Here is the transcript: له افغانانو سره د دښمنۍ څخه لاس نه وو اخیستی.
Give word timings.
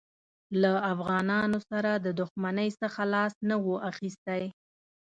له 0.61 0.73
افغانانو 0.93 1.59
سره 1.69 1.91
د 1.95 2.07
دښمنۍ 2.19 2.69
څخه 2.81 3.01
لاس 3.13 3.33
نه 3.49 3.55
وو 3.63 3.75
اخیستی. 3.91 4.43